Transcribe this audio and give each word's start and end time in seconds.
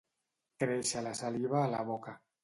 Créixer 0.63 1.03
la 1.07 1.11
saliva 1.19 1.59
a 1.65 1.69
la 1.75 1.83
boca. 1.91 2.15